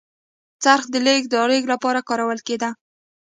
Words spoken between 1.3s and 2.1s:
رالېږد لپاره